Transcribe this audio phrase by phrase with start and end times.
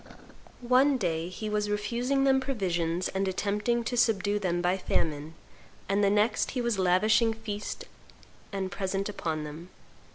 [0.67, 5.35] One day he was refusing them provisions and attempting to subdue them by famine;
[5.87, 7.85] and the next he was lavishing feasts
[8.51, 9.69] and presents upon them.